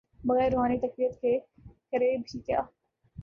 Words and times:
بغیر 0.25 0.51
روحانی 0.51 0.77
تقویت 0.77 1.21
کے، 1.21 1.39
کرے 1.91 2.17
بھی 2.17 2.39
کیا۔ 2.39 2.61